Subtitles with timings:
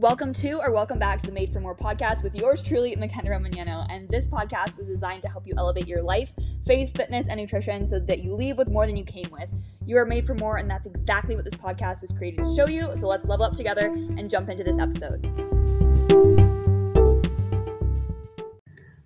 [0.00, 3.26] Welcome to or welcome back to the Made for More podcast with yours truly, Makena
[3.26, 3.86] Romagnano.
[3.90, 6.32] And this podcast was designed to help you elevate your life,
[6.66, 9.50] faith, fitness, and nutrition so that you leave with more than you came with.
[9.84, 12.66] You are made for more, and that's exactly what this podcast was created to show
[12.66, 12.90] you.
[12.96, 15.26] So let's level up together and jump into this episode.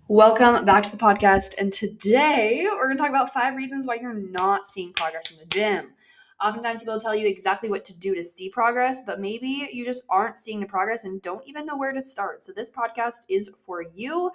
[0.06, 1.56] Welcome back to the podcast.
[1.58, 5.38] And today we're going to talk about five reasons why you're not seeing progress in
[5.38, 5.93] the gym.
[6.42, 10.04] Oftentimes, people tell you exactly what to do to see progress, but maybe you just
[10.08, 12.42] aren't seeing the progress and don't even know where to start.
[12.42, 14.30] So, this podcast is for you.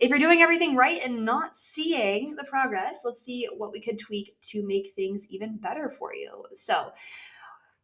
[0.00, 3.98] If you're doing everything right and not seeing the progress, let's see what we could
[3.98, 6.44] tweak to make things even better for you.
[6.54, 6.92] So,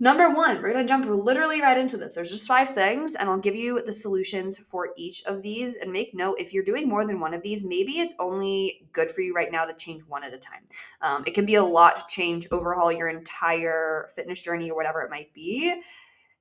[0.02, 2.14] Number one, we're going to jump literally right into this.
[2.14, 5.74] There's just five things, and I'll give you the solutions for each of these.
[5.74, 9.10] And make note if you're doing more than one of these, maybe it's only good
[9.10, 10.62] for you right now to change one at a time.
[11.02, 15.02] Um, it can be a lot to change, overhaul your entire fitness journey or whatever
[15.02, 15.82] it might be.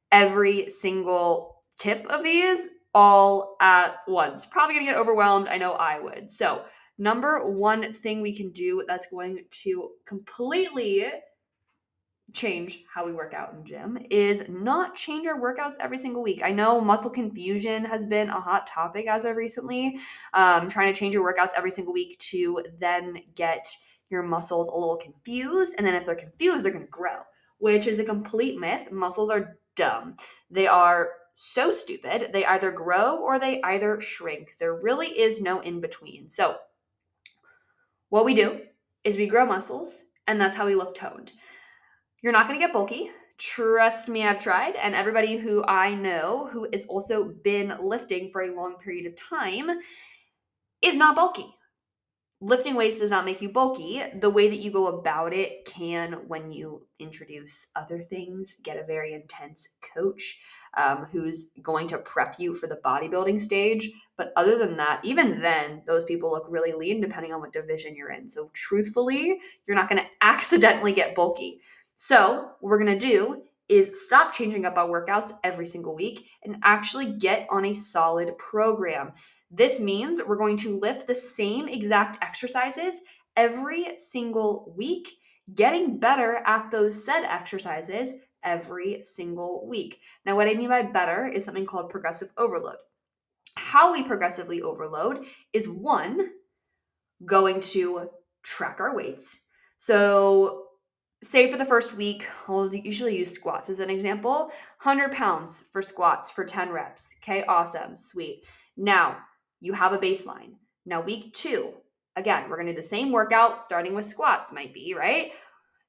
[0.09, 4.45] Every single tip of these all at once.
[4.45, 5.49] Probably going to get overwhelmed.
[5.49, 6.31] I know I would.
[6.31, 6.63] So,
[6.97, 11.07] number one thing we can do that's going to completely
[12.33, 16.41] change how we work out in gym is not change our workouts every single week.
[16.43, 19.99] I know muscle confusion has been a hot topic as of recently.
[20.33, 23.67] Um, trying to change your workouts every single week to then get
[24.09, 25.75] your muscles a little confused.
[25.77, 27.19] And then if they're confused, they're going to grow,
[27.57, 28.91] which is a complete myth.
[28.91, 30.15] Muscles are dumb.
[30.49, 32.29] They are so stupid.
[32.33, 34.55] They either grow or they either shrink.
[34.59, 36.29] There really is no in between.
[36.29, 36.57] So,
[38.09, 38.61] what we do
[39.03, 41.31] is we grow muscles, and that's how we look toned.
[42.21, 43.11] You're not going to get bulky.
[43.37, 44.75] Trust me, I've tried.
[44.75, 49.15] And everybody who I know who has also been lifting for a long period of
[49.15, 49.69] time
[50.81, 51.55] is not bulky.
[52.41, 54.01] Lifting weights does not make you bulky.
[54.17, 58.85] The way that you go about it can, when you introduce other things, get a
[58.85, 60.39] very intense coach
[60.77, 63.91] um, who's going to prep you for the bodybuilding stage.
[64.17, 67.95] But other than that, even then, those people look really lean depending on what division
[67.95, 68.29] you're in.
[68.29, 71.59] So, truthfully, you're not going to accidentally get bulky.
[72.01, 76.29] So, what we're going to do is stop changing up our workouts every single week
[76.45, 79.11] and actually get on a solid program.
[79.51, 83.01] This means we're going to lift the same exact exercises
[83.35, 85.09] every single week,
[85.53, 88.13] getting better at those said exercises
[88.45, 89.99] every single week.
[90.25, 92.77] Now, what I mean by better is something called progressive overload.
[93.55, 96.29] How we progressively overload is one,
[97.25, 98.09] going to
[98.41, 99.41] track our weights.
[99.77, 100.67] So,
[101.21, 105.81] say for the first week, I'll usually use squats as an example 100 pounds for
[105.81, 107.11] squats for 10 reps.
[107.21, 108.43] Okay, awesome, sweet.
[108.77, 109.17] Now
[109.59, 110.53] you have a baseline.
[110.85, 111.73] Now, week two,
[112.15, 115.33] again, we're gonna do the same workout starting with squats, might be, right?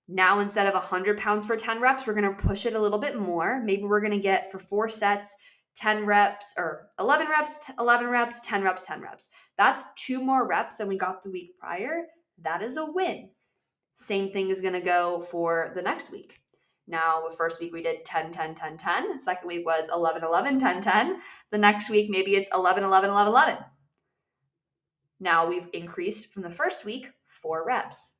[0.08, 3.16] Now, instead of 100 pounds for 10 reps, we're gonna push it a little bit
[3.16, 3.62] more.
[3.64, 5.36] Maybe we're gonna get for four sets,
[5.76, 9.28] 10 reps or 11 reps, 11 reps, 10 reps, 10 reps.
[9.56, 12.06] That's two more reps than we got the week prior.
[12.42, 13.30] That is a win.
[14.00, 16.40] Same thing is going to go for the next week.
[16.88, 19.18] Now, the first week we did 10, 10, 10, 10.
[19.18, 21.20] Second week was 11, 11, 10, 10.
[21.50, 23.58] The next week, maybe it's 11, 11, 11, 11.
[25.20, 28.14] Now we've increased from the first week four reps.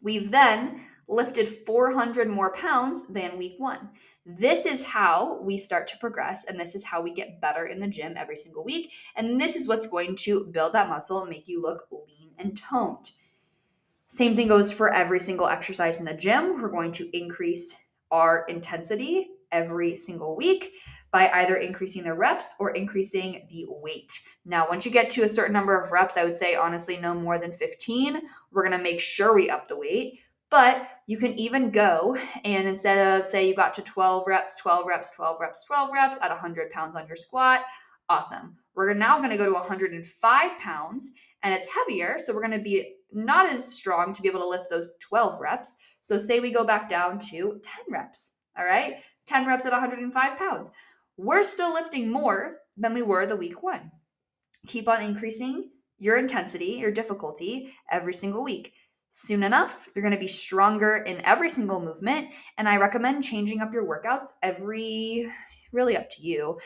[0.00, 3.90] We've then lifted 400 more pounds than week one.
[4.24, 7.78] This is how we start to progress, and this is how we get better in
[7.78, 8.92] the gym every single week.
[9.16, 12.56] And this is what's going to build that muscle and make you look lean and
[12.56, 13.10] toned.
[14.08, 16.62] Same thing goes for every single exercise in the gym.
[16.62, 17.76] We're going to increase
[18.10, 20.72] our intensity every single week
[21.10, 24.12] by either increasing the reps or increasing the weight.
[24.46, 27.12] Now, once you get to a certain number of reps, I would say honestly no
[27.12, 30.20] more than 15, we're to make sure we up the weight.
[30.50, 34.86] But you can even go and instead of say you got to 12 reps, 12
[34.86, 37.60] reps, 12 reps, 12 reps at 100 pounds on your squat,
[38.08, 38.56] awesome.
[38.74, 41.10] We're now to go to 105 pounds
[41.42, 42.18] and it's heavier.
[42.18, 45.76] So we're to be not as strong to be able to lift those 12 reps.
[46.00, 48.96] So, say we go back down to 10 reps, all right?
[49.26, 50.70] 10 reps at 105 pounds.
[51.16, 53.90] We're still lifting more than we were the week one.
[54.66, 58.72] Keep on increasing your intensity, your difficulty every single week.
[59.10, 62.28] Soon enough, you're going to be stronger in every single movement.
[62.56, 65.32] And I recommend changing up your workouts every,
[65.72, 66.58] really up to you,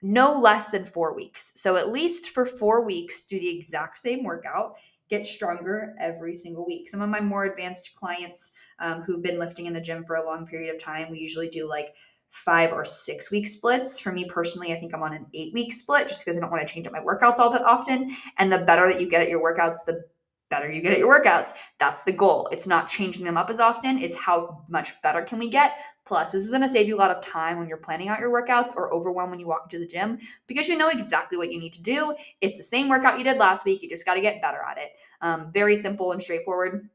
[0.00, 1.52] no less than four weeks.
[1.56, 4.76] So at least for four weeks, do the exact same workout
[5.08, 6.88] get stronger every single week.
[6.88, 10.24] Some of my more advanced clients um, who've been lifting in the gym for a
[10.24, 11.94] long period of time, we usually do like
[12.30, 13.98] five or six week splits.
[13.98, 16.50] For me personally, I think I'm on an eight week split just because I don't
[16.50, 18.14] want to change up my workouts all that often.
[18.36, 20.04] And the better that you get at your workouts, the
[20.50, 21.52] better you get at your workouts.
[21.78, 22.48] That's the goal.
[22.52, 25.78] It's not changing them up as often, it's how much better can we get.
[26.08, 26.32] Plus.
[26.32, 28.32] This is going to save you a lot of time when you're planning out your
[28.32, 31.60] workouts or overwhelm when you walk into the gym because you know exactly what you
[31.60, 32.14] need to do.
[32.40, 33.82] It's the same workout you did last week.
[33.82, 34.92] You just got to get better at it.
[35.20, 36.88] Um, very simple and straightforward.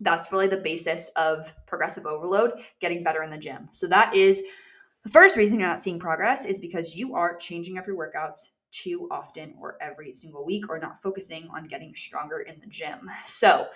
[0.00, 3.68] That's really the basis of progressive overload, getting better in the gym.
[3.70, 4.42] So that is
[5.04, 8.48] the first reason you're not seeing progress is because you are changing up your workouts
[8.72, 13.10] too often or every single week or not focusing on getting stronger in the gym.
[13.26, 13.68] So,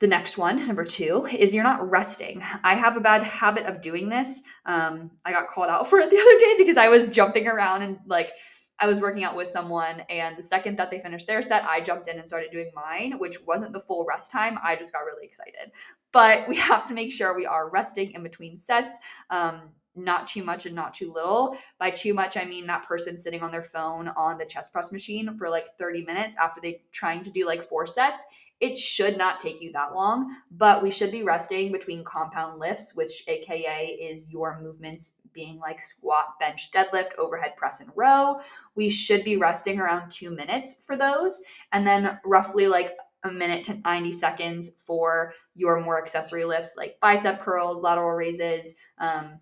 [0.00, 2.42] the next one, number two, is you're not resting.
[2.62, 4.42] I have a bad habit of doing this.
[4.66, 7.82] Um, I got called out for it the other day because I was jumping around
[7.82, 8.30] and like
[8.78, 11.80] I was working out with someone, and the second that they finished their set, I
[11.80, 14.58] jumped in and started doing mine, which wasn't the full rest time.
[14.64, 15.70] I just got really excited.
[16.10, 18.98] But we have to make sure we are resting in between sets.
[19.30, 21.56] Um, not too much and not too little.
[21.78, 24.92] By too much, I mean that person sitting on their phone on the chest press
[24.92, 28.24] machine for like 30 minutes after they trying to do like four sets.
[28.60, 32.94] It should not take you that long, but we should be resting between compound lifts,
[32.94, 38.40] which AKA is your movements being like squat, bench, deadlift, overhead press, and row.
[38.76, 41.42] We should be resting around two minutes for those.
[41.72, 46.98] And then roughly like a minute to 90 seconds for your more accessory lifts like
[47.00, 49.38] bicep curls, lateral raises, um,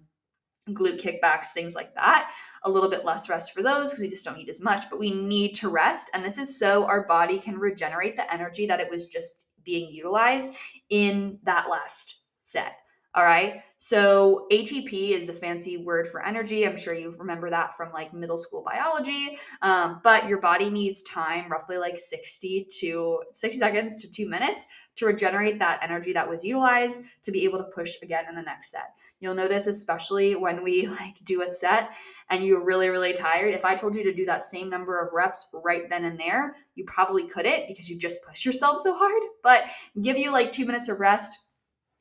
[0.71, 2.31] glute kickbacks, things like that.
[2.65, 4.99] A little bit less rest for those because we just don't need as much, but
[4.99, 6.11] we need to rest.
[6.15, 9.93] And this is so our body can regenerate the energy that it was just being
[9.93, 10.55] utilized
[10.91, 12.77] in that last set.
[13.15, 13.61] All right.
[13.77, 16.67] So ATP is a fancy word for energy.
[16.67, 19.39] I'm sure you remember that from like middle school biology.
[19.61, 24.65] Um, but your body needs time, roughly like 60 to 60 seconds to two minutes,
[24.97, 28.43] to regenerate that energy that was utilized to be able to push again in the
[28.43, 28.95] next set.
[29.23, 31.91] You'll notice, especially when we like do a set
[32.29, 33.55] and you're really, really tired.
[33.55, 36.57] If I told you to do that same number of reps right then and there,
[36.75, 39.23] you probably couldn't because you just push yourself so hard.
[39.43, 39.65] But
[40.03, 41.39] give you like two minutes of rest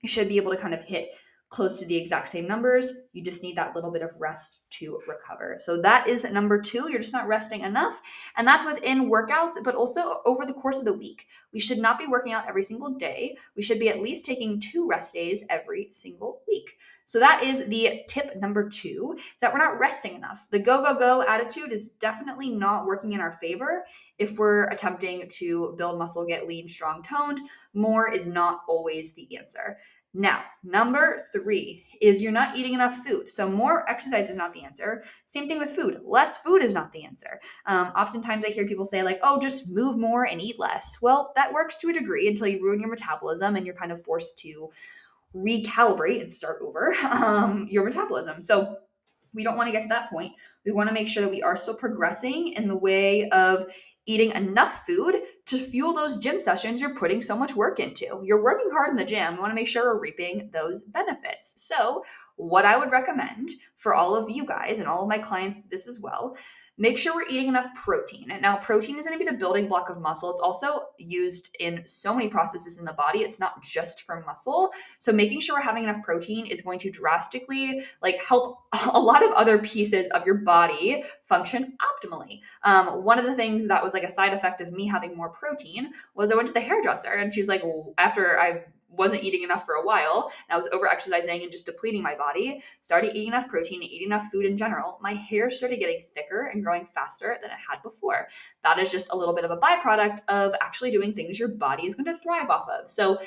[0.02, 1.12] you should be able to kind of hit
[1.50, 2.94] close to the exact same numbers.
[3.12, 5.58] You just need that little bit of rest to recover.
[5.60, 6.90] So that is number two.
[6.90, 8.02] You're just not resting enough.
[8.38, 11.28] And that's within workouts, but also over the course of the week.
[11.54, 13.38] We should not be working out every single day.
[13.56, 16.78] We should be at least taking two rest days every single week.
[17.06, 20.48] So that is the tip number two, is that we're not resting enough.
[20.52, 23.86] The go, go, go attitude is definitely not working in our favor
[24.18, 27.40] if we're attempting to build muscle, get lean, strong, toned.
[27.74, 29.78] More is not always the answer.
[30.14, 33.32] Now, number three is you're not eating enough food.
[33.32, 35.04] So, more exercise is not the answer.
[35.26, 36.02] Same thing with food.
[36.04, 37.40] Less food is not the answer.
[37.66, 40.98] Um, oftentimes, I hear people say, like, oh, just move more and eat less.
[41.02, 44.04] Well, that works to a degree until you ruin your metabolism and you're kind of
[44.04, 44.70] forced to
[45.36, 48.42] recalibrate and start over um, your metabolism.
[48.42, 48.78] So,
[49.34, 50.34] we don't want to get to that point.
[50.66, 53.74] We want to make sure that we are still progressing in the way of
[54.06, 58.22] eating enough food to fuel those gym sessions you're putting so much work into.
[58.24, 59.36] You're working hard in the gym.
[59.36, 61.54] We want to make sure we're reaping those benefits.
[61.58, 62.04] So,
[62.36, 65.88] what I would recommend for all of you guys and all of my clients, this
[65.88, 66.36] as well,
[66.78, 68.32] Make sure we're eating enough protein.
[68.42, 70.32] Now, protein is going to be the building block of muscle.
[70.32, 73.20] It's also used in so many processes in the body.
[73.20, 74.72] It's not just for muscle.
[74.98, 78.60] So making sure we're having enough protein is going to drastically like help
[78.94, 82.40] a lot of other pieces of your body function optimally.
[82.64, 85.30] Um, one of the things that was like a side effect of me having more
[85.30, 89.24] protein was I went to the hairdresser and she was like, well, after I wasn't
[89.24, 92.62] eating enough for a while and I was over exercising and just depleting my body,
[92.82, 96.48] started eating enough protein and eating enough food in general, my hair started getting thicker
[96.48, 98.28] and growing faster than it had before.
[98.64, 101.88] That is just a little bit of a byproduct of actually doing things your body
[101.88, 102.90] is going to thrive off of.
[102.90, 103.20] So,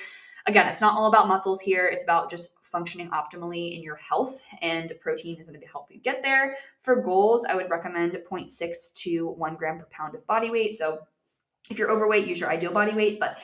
[0.47, 4.43] again, it's not all about muscles here, it's about just functioning optimally in your health,
[4.61, 6.57] and protein is going to help you get there.
[6.83, 10.75] For goals, I would recommend 0.6 to 1 gram per pound of body weight.
[10.75, 11.01] So,
[11.71, 13.39] if you're overweight, use your ideal body weight, but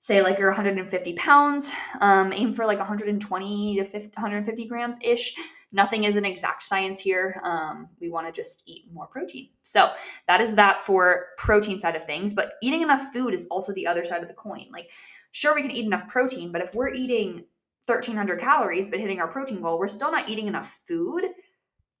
[0.00, 5.34] say like you're 150 pounds, um, aim for like 120 to 50, 150 grams ish.
[5.72, 7.40] Nothing is an exact science here.
[7.42, 9.48] Um, we want to just eat more protein.
[9.64, 9.90] So
[10.28, 12.32] that is that for protein side of things.
[12.32, 14.66] But eating enough food is also the other side of the coin.
[14.72, 14.90] Like,
[15.32, 17.44] sure, we can eat enough protein, but if we're eating
[17.86, 21.24] 1300 calories but hitting our protein goal, we're still not eating enough food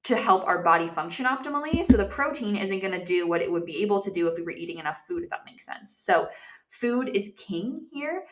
[0.04, 1.84] to help our body function optimally.
[1.84, 4.36] So the protein isn't going to do what it would be able to do if
[4.36, 5.96] we were eating enough food, if that makes sense.
[5.98, 6.28] So
[6.70, 8.24] Food is king here.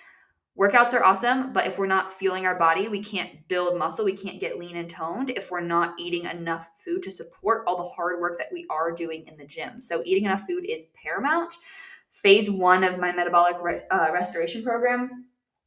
[0.58, 4.16] Workouts are awesome, but if we're not fueling our body, we can't build muscle, we
[4.16, 7.88] can't get lean and toned if we're not eating enough food to support all the
[7.88, 9.82] hard work that we are doing in the gym.
[9.82, 11.54] So, eating enough food is paramount.
[12.12, 15.24] Phase one of my metabolic re- uh, restoration program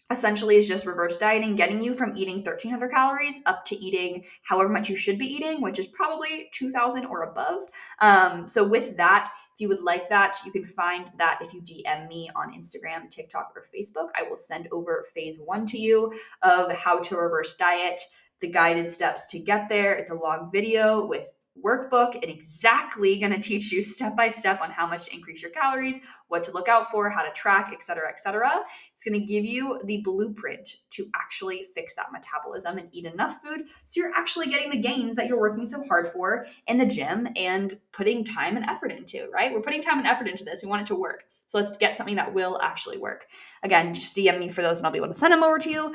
[0.09, 4.69] essentially is just reverse dieting, getting you from eating 1300 calories up to eating however
[4.69, 7.67] much you should be eating, which is probably 2000 or above.
[7.99, 11.63] Um, so, with that, if you would like that, you can find that if you
[11.63, 14.09] DM me on Instagram, TikTok, or Facebook.
[14.15, 17.99] I will send over phase one to you of how to reverse diet
[18.39, 19.95] the guided steps to get there.
[19.95, 21.25] It's a long video with
[21.63, 25.41] workbook and exactly going to teach you step by step on how much to increase
[25.41, 25.97] your calories,
[26.27, 28.63] what to look out for, how to track, etc., etc.
[28.93, 33.41] It's going to give you the blueprint to actually fix that metabolism and eat enough
[33.41, 36.85] food so you're actually getting the gains that you're working so hard for in the
[36.85, 39.53] gym and putting time and effort into, right?
[39.53, 40.63] We're putting time and effort into this.
[40.63, 41.23] We want it to work.
[41.45, 43.25] So let's get something that will actually work.
[43.63, 45.69] Again, just DM me for those and I'll be able to send them over to
[45.69, 45.93] you.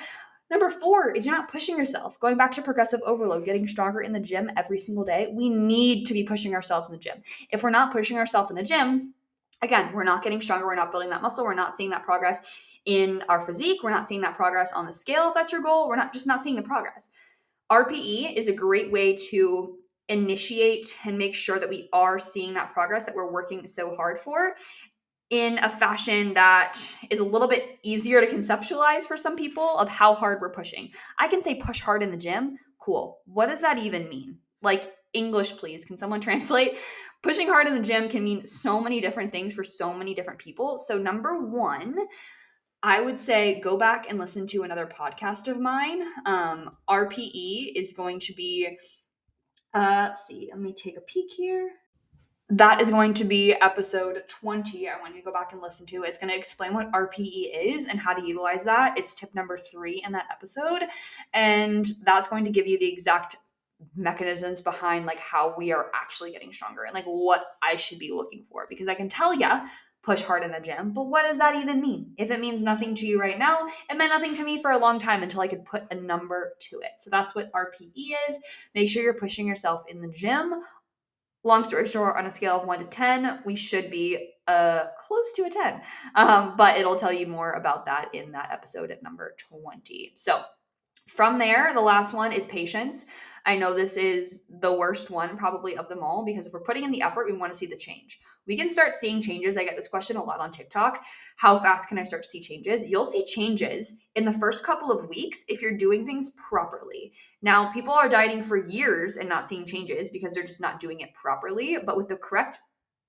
[0.52, 2.20] Number four is you're not pushing yourself.
[2.20, 5.32] Going back to progressive overload, getting stronger in the gym every single day.
[5.32, 7.22] We need to be pushing ourselves in the gym.
[7.50, 9.14] If we're not pushing ourselves in the gym,
[9.62, 10.66] again, we're not getting stronger.
[10.66, 11.42] We're not building that muscle.
[11.42, 12.42] We're not seeing that progress
[12.84, 13.82] in our physique.
[13.82, 15.88] We're not seeing that progress on the scale if that's your goal.
[15.88, 17.08] We're not just not seeing the progress.
[17.70, 19.78] RPE is a great way to
[20.10, 24.20] initiate and make sure that we are seeing that progress that we're working so hard
[24.20, 24.54] for
[25.32, 29.88] in a fashion that is a little bit easier to conceptualize for some people of
[29.88, 30.90] how hard we're pushing.
[31.18, 32.58] I can say push hard in the gym.
[32.78, 33.18] Cool.
[33.24, 34.40] What does that even mean?
[34.60, 35.86] Like, English, please.
[35.86, 36.76] Can someone translate?
[37.22, 40.38] Pushing hard in the gym can mean so many different things for so many different
[40.38, 40.78] people.
[40.78, 41.96] So, number one,
[42.82, 46.02] I would say go back and listen to another podcast of mine.
[46.26, 48.76] Um, RPE is going to be,
[49.72, 51.70] uh, let's see, let me take a peek here
[52.52, 54.86] that is going to be episode 20.
[54.86, 56.02] I want you to go back and listen to.
[56.02, 58.98] It's going to explain what RPE is and how to utilize that.
[58.98, 60.82] It's tip number three in that episode.
[61.32, 63.36] And that's going to give you the exact
[63.96, 68.12] mechanisms behind like how we are actually getting stronger and like what I should be
[68.12, 68.66] looking for.
[68.68, 69.48] Because I can tell you,
[70.02, 72.12] push hard in the gym, but what does that even mean?
[72.18, 74.78] If it means nothing to you right now, it meant nothing to me for a
[74.78, 76.90] long time until I could put a number to it.
[76.98, 77.94] So that's what RPE
[78.28, 78.38] is.
[78.74, 80.54] Make sure you're pushing yourself in the gym
[81.44, 85.32] long story short, on a scale of one to 10, we should be uh, close
[85.34, 85.80] to a 10.
[86.14, 90.12] Um, but it'll tell you more about that in that episode at number 20.
[90.16, 90.42] So
[91.08, 93.06] from there, the last one is patience.
[93.44, 96.84] I know this is the worst one probably of them all because if we're putting
[96.84, 98.20] in the effort, we want to see the change.
[98.46, 99.56] We can start seeing changes.
[99.56, 101.04] I get this question a lot on TikTok.
[101.36, 102.84] How fast can I start to see changes?
[102.84, 107.12] You'll see changes in the first couple of weeks if you're doing things properly.
[107.40, 111.00] Now, people are dieting for years and not seeing changes because they're just not doing
[111.00, 112.58] it properly, but with the correct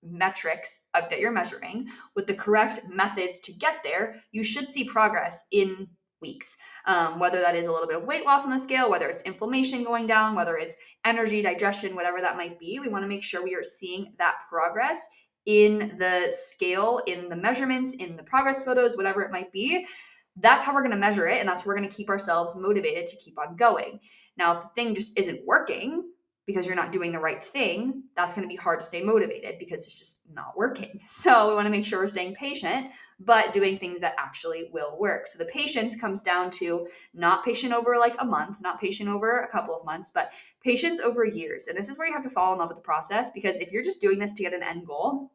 [0.03, 5.43] metrics that you're measuring, with the correct methods to get there, you should see progress
[5.51, 5.87] in
[6.23, 6.57] weeks.
[6.85, 9.21] Um, whether that is a little bit of weight loss on the scale, whether it's
[9.21, 10.75] inflammation going down, whether it's
[11.05, 14.35] energy, digestion, whatever that might be, we want to make sure we are seeing that
[14.49, 14.99] progress
[15.45, 19.85] in the scale, in the measurements, in the progress photos, whatever it might be.
[20.37, 21.39] That's how we're going to measure it.
[21.39, 23.99] And that's how we're going to keep ourselves motivated to keep on going.
[24.35, 26.03] Now, if the thing just isn't working,
[26.45, 29.57] because you're not doing the right thing, that's going to be hard to stay motivated
[29.59, 30.99] because it's just not working.
[31.07, 32.87] So we want to make sure we're staying patient,
[33.19, 35.27] but doing things that actually will work.
[35.27, 39.39] So the patience comes down to not patient over like a month, not patient over
[39.39, 40.31] a couple of months, but
[40.63, 41.67] patience over years.
[41.67, 43.71] And this is where you have to fall in love with the process because if
[43.71, 45.31] you're just doing this to get an end goal,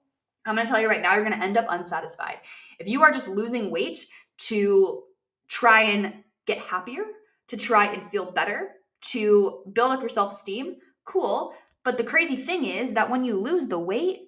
[0.46, 2.38] I'm going to tell you right now, you're going to end up unsatisfied.
[2.78, 4.06] If you are just losing weight
[4.38, 5.02] to
[5.48, 6.14] try and
[6.46, 7.02] get happier,
[7.48, 8.70] to try and feel better,
[9.00, 11.54] to build up your self esteem, cool.
[11.84, 14.27] But the crazy thing is that when you lose the weight,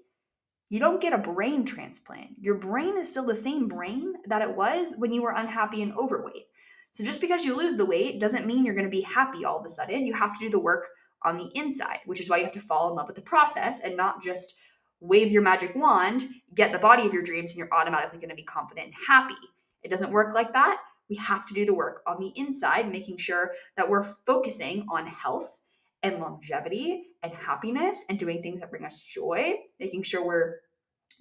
[0.70, 2.30] you don't get a brain transplant.
[2.40, 5.92] Your brain is still the same brain that it was when you were unhappy and
[5.94, 6.46] overweight.
[6.92, 9.58] So just because you lose the weight doesn't mean you're going to be happy all
[9.58, 10.06] of a sudden.
[10.06, 10.88] You have to do the work
[11.22, 13.80] on the inside, which is why you have to fall in love with the process
[13.80, 14.54] and not just
[15.00, 18.34] wave your magic wand, get the body of your dreams, and you're automatically going to
[18.36, 19.34] be confident and happy.
[19.82, 20.80] It doesn't work like that.
[21.08, 25.06] We have to do the work on the inside, making sure that we're focusing on
[25.06, 25.58] health
[26.02, 30.56] and longevity and happiness and doing things that bring us joy, making sure we're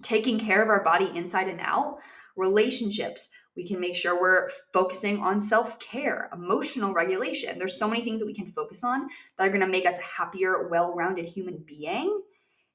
[0.02, 1.98] taking care of our body inside and out.
[2.36, 7.58] Relationships, we can make sure we're focusing on self care, emotional regulation.
[7.58, 9.98] There's so many things that we can focus on that are going to make us
[9.98, 12.22] a happier, well rounded human being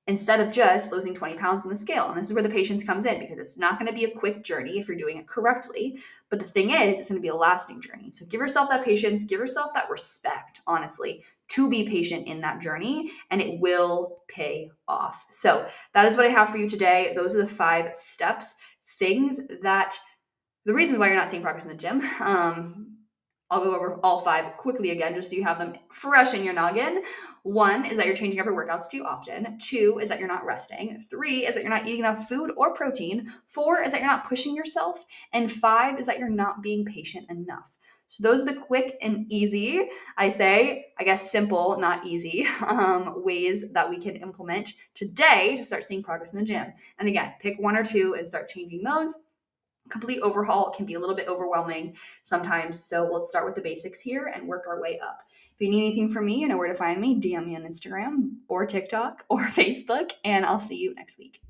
[0.07, 2.07] instead of just losing 20 pounds on the scale.
[2.09, 4.11] And this is where the patience comes in because it's not going to be a
[4.11, 5.97] quick journey if you're doing it correctly.
[6.29, 8.11] But the thing is, it's going to be a lasting journey.
[8.11, 12.61] So give yourself that patience, give yourself that respect, honestly, to be patient in that
[12.61, 15.25] journey, and it will pay off.
[15.29, 17.13] So that is what I have for you today.
[17.15, 18.55] Those are the five steps,
[18.99, 19.97] things that
[20.65, 22.01] the reasons why you're not seeing progress in the gym.
[22.19, 22.94] Um,
[23.51, 26.53] I'll go over all five quickly again just so you have them fresh in your
[26.53, 27.03] noggin.
[27.43, 29.59] One is that you're changing up your workouts too often.
[29.59, 31.05] Two is that you're not resting.
[31.11, 33.31] Three is that you're not eating enough food or protein.
[33.45, 35.05] Four is that you're not pushing yourself.
[35.31, 37.77] And five is that you're not being patient enough.
[38.07, 43.23] So those are the quick and easy, I say, I guess simple, not easy, um,
[43.23, 46.73] ways that we can implement today to start seeing progress in the gym.
[46.99, 49.15] And again, pick one or two and start changing those
[49.89, 52.87] complete overhaul can be a little bit overwhelming sometimes.
[52.87, 55.21] So let's start with the basics here and work our way up.
[55.55, 57.19] If you need anything from me, you know where to find me.
[57.19, 61.41] DM me on Instagram or TikTok or Facebook, and I'll see you next week.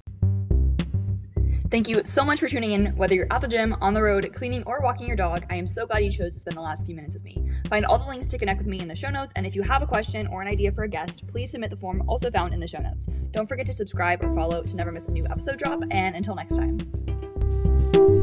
[1.71, 2.95] Thank you so much for tuning in.
[2.95, 5.65] Whether you're at the gym, on the road, cleaning, or walking your dog, I am
[5.65, 7.49] so glad you chose to spend the last few minutes with me.
[7.69, 9.63] Find all the links to connect with me in the show notes, and if you
[9.63, 12.53] have a question or an idea for a guest, please submit the form also found
[12.53, 13.07] in the show notes.
[13.31, 16.35] Don't forget to subscribe or follow to never miss a new episode drop, and until
[16.35, 18.14] next time.